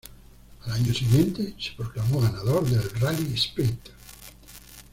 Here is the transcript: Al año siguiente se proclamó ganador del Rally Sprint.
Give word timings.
Al 0.65 0.71
año 0.71 0.95
siguiente 0.95 1.53
se 1.59 1.73
proclamó 1.77 2.21
ganador 2.21 2.67
del 2.67 2.89
Rally 2.99 3.35
Sprint. 3.35 3.89